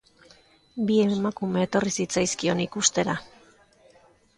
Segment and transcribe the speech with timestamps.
[0.87, 3.21] Bi emakume etorri zitzaizkion ikustera.